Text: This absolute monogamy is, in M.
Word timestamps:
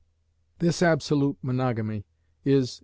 This 0.57 0.81
absolute 0.81 1.37
monogamy 1.43 2.05
is, 2.43 2.77
in 2.79 2.79
M. 2.79 2.79